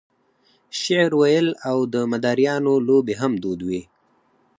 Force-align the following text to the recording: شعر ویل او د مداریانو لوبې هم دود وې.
شعر 0.79 1.11
ویل 1.19 1.47
او 1.69 1.77
د 1.93 1.95
مداریانو 2.11 2.73
لوبې 2.87 3.15
هم 3.21 3.31
دود 3.43 3.59
وې. 3.67 3.81